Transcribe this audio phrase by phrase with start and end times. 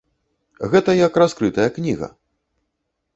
[0.71, 2.07] Гэта як раскрытая кніга.